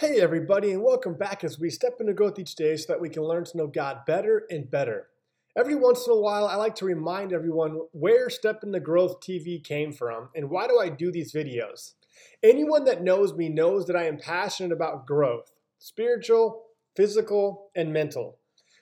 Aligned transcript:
Hey, 0.00 0.18
everybody, 0.18 0.72
and 0.72 0.82
welcome 0.82 1.12
back 1.12 1.44
as 1.44 1.58
we 1.58 1.68
step 1.68 1.98
into 2.00 2.14
growth 2.14 2.38
each 2.38 2.54
day 2.54 2.74
so 2.74 2.90
that 2.90 3.02
we 3.02 3.10
can 3.10 3.22
learn 3.22 3.44
to 3.44 3.56
know 3.58 3.66
God 3.66 4.06
better 4.06 4.44
and 4.48 4.70
better. 4.70 5.08
Every 5.54 5.74
once 5.74 6.06
in 6.06 6.12
a 6.14 6.18
while, 6.18 6.46
I 6.46 6.54
like 6.54 6.74
to 6.76 6.86
remind 6.86 7.34
everyone 7.34 7.78
where 7.92 8.30
Step 8.30 8.64
into 8.64 8.80
Growth 8.80 9.20
TV 9.20 9.62
came 9.62 9.92
from 9.92 10.30
and 10.34 10.48
why 10.48 10.68
do 10.68 10.78
I 10.78 10.88
do 10.88 11.12
these 11.12 11.34
videos. 11.34 11.96
Anyone 12.42 12.84
that 12.84 13.02
knows 13.02 13.34
me 13.34 13.50
knows 13.50 13.86
that 13.88 13.94
I 13.94 14.04
am 14.04 14.16
passionate 14.16 14.72
about 14.72 15.06
growth 15.06 15.52
spiritual, 15.80 16.62
physical, 16.96 17.68
and 17.76 17.92
mental. 17.92 18.38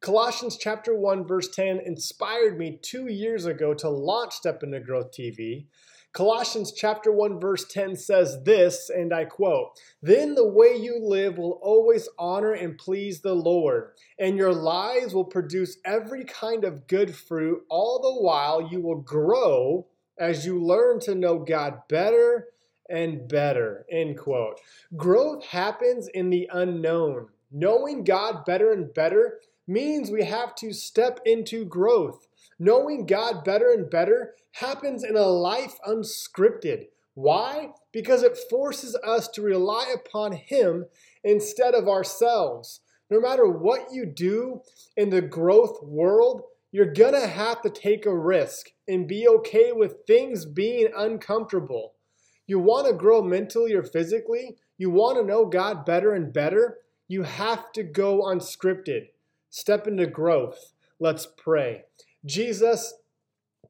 Colossians 0.00 0.56
chapter 0.56 0.96
1 0.96 1.26
verse 1.26 1.48
10 1.48 1.80
inspired 1.80 2.56
me 2.56 2.78
2 2.80 3.08
years 3.08 3.46
ago 3.46 3.74
to 3.74 3.90
launch 3.90 4.34
Step 4.34 4.62
into 4.62 4.78
Growth 4.78 5.10
TV 5.10 5.66
Colossians 6.12 6.72
chapter 6.72 7.12
1 7.12 7.38
verse 7.38 7.66
10 7.70 7.94
says 7.94 8.42
this, 8.42 8.90
and 8.90 9.12
I 9.14 9.26
quote, 9.26 9.78
Then 10.02 10.34
the 10.34 10.48
way 10.48 10.76
you 10.76 10.98
live 11.00 11.38
will 11.38 11.60
always 11.62 12.08
honor 12.18 12.52
and 12.52 12.76
please 12.76 13.20
the 13.20 13.34
Lord, 13.34 13.92
and 14.18 14.36
your 14.36 14.52
lives 14.52 15.14
will 15.14 15.24
produce 15.24 15.78
every 15.84 16.24
kind 16.24 16.64
of 16.64 16.88
good 16.88 17.14
fruit. 17.14 17.62
All 17.68 18.00
the 18.00 18.22
while 18.22 18.68
you 18.70 18.80
will 18.80 19.00
grow 19.00 19.86
as 20.18 20.44
you 20.44 20.60
learn 20.60 20.98
to 21.00 21.14
know 21.14 21.38
God 21.38 21.82
better 21.88 22.48
and 22.88 23.28
better. 23.28 23.86
End 23.90 24.18
quote. 24.18 24.60
Growth 24.96 25.44
happens 25.44 26.08
in 26.08 26.30
the 26.30 26.48
unknown. 26.52 27.28
Knowing 27.52 28.04
God 28.04 28.44
better 28.44 28.72
and 28.72 28.92
better 28.92 29.40
means 29.70 30.10
we 30.10 30.24
have 30.24 30.54
to 30.56 30.72
step 30.72 31.20
into 31.24 31.64
growth. 31.64 32.26
Knowing 32.58 33.06
God 33.06 33.44
better 33.44 33.70
and 33.70 33.88
better 33.88 34.34
happens 34.52 35.04
in 35.04 35.16
a 35.16 35.22
life 35.22 35.78
unscripted. 35.86 36.88
Why? 37.14 37.70
Because 37.92 38.22
it 38.22 38.38
forces 38.50 38.96
us 38.96 39.28
to 39.28 39.42
rely 39.42 39.94
upon 39.94 40.32
Him 40.32 40.86
instead 41.22 41.74
of 41.74 41.88
ourselves. 41.88 42.80
No 43.08 43.20
matter 43.20 43.48
what 43.48 43.92
you 43.92 44.06
do 44.06 44.62
in 44.96 45.10
the 45.10 45.22
growth 45.22 45.82
world, 45.82 46.42
you're 46.72 46.92
gonna 46.92 47.26
have 47.26 47.62
to 47.62 47.70
take 47.70 48.06
a 48.06 48.16
risk 48.16 48.70
and 48.86 49.08
be 49.08 49.26
okay 49.26 49.72
with 49.72 50.04
things 50.06 50.46
being 50.46 50.88
uncomfortable. 50.96 51.94
You 52.46 52.58
wanna 52.58 52.92
grow 52.92 53.22
mentally 53.22 53.74
or 53.74 53.82
physically, 53.82 54.56
you 54.78 54.90
wanna 54.90 55.22
know 55.22 55.46
God 55.46 55.84
better 55.84 56.12
and 56.12 56.32
better, 56.32 56.78
you 57.08 57.22
have 57.24 57.72
to 57.72 57.82
go 57.82 58.22
unscripted. 58.22 59.08
Step 59.50 59.88
into 59.88 60.06
growth. 60.06 60.72
Let's 61.00 61.26
pray. 61.26 61.82
Jesus, 62.24 62.94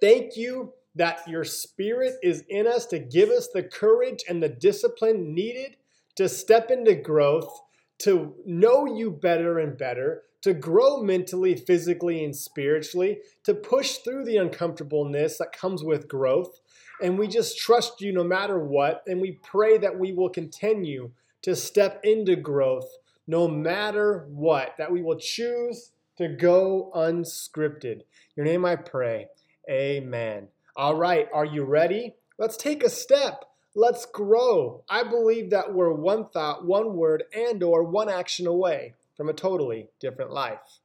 thank 0.00 0.36
you 0.36 0.72
that 0.94 1.28
your 1.28 1.44
spirit 1.44 2.14
is 2.22 2.42
in 2.48 2.66
us 2.66 2.86
to 2.86 2.98
give 2.98 3.28
us 3.28 3.48
the 3.48 3.62
courage 3.62 4.24
and 4.26 4.42
the 4.42 4.48
discipline 4.48 5.34
needed 5.34 5.76
to 6.14 6.30
step 6.30 6.70
into 6.70 6.94
growth, 6.94 7.60
to 7.98 8.34
know 8.46 8.86
you 8.86 9.10
better 9.10 9.58
and 9.58 9.76
better, 9.76 10.22
to 10.40 10.54
grow 10.54 11.02
mentally, 11.02 11.54
physically, 11.54 12.24
and 12.24 12.34
spiritually, 12.34 13.18
to 13.44 13.52
push 13.52 13.96
through 13.96 14.24
the 14.24 14.38
uncomfortableness 14.38 15.36
that 15.36 15.52
comes 15.52 15.84
with 15.84 16.08
growth. 16.08 16.60
And 17.02 17.18
we 17.18 17.28
just 17.28 17.58
trust 17.58 18.00
you 18.00 18.12
no 18.12 18.24
matter 18.24 18.58
what. 18.58 19.02
And 19.06 19.20
we 19.20 19.32
pray 19.42 19.76
that 19.78 19.98
we 19.98 20.12
will 20.12 20.30
continue 20.30 21.10
to 21.42 21.54
step 21.54 22.00
into 22.02 22.36
growth 22.36 22.88
no 23.26 23.48
matter 23.48 24.26
what, 24.28 24.74
that 24.78 24.90
we 24.90 25.02
will 25.02 25.18
choose 25.18 25.92
to 26.18 26.28
go 26.28 26.90
unscripted. 26.94 28.02
Your 28.36 28.46
name 28.46 28.64
I 28.64 28.76
pray. 28.76 29.28
Amen. 29.68 30.48
All 30.76 30.94
right, 30.94 31.28
are 31.32 31.44
you 31.44 31.64
ready? 31.64 32.14
Let's 32.38 32.56
take 32.56 32.84
a 32.84 32.90
step. 32.90 33.44
Let's 33.74 34.06
grow. 34.06 34.84
I 34.88 35.02
believe 35.02 35.50
that 35.50 35.74
we're 35.74 35.92
one 35.92 36.28
thought, 36.28 36.64
one 36.64 36.96
word, 36.96 37.24
and 37.34 37.62
or 37.62 37.82
one 37.82 38.08
action 38.08 38.46
away 38.46 38.94
from 39.16 39.28
a 39.28 39.34
totally 39.34 39.88
different 40.00 40.32
life. 40.32 40.80